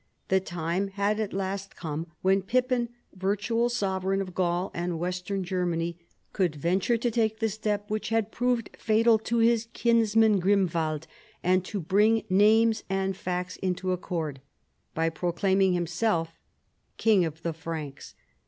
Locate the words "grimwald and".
10.39-11.63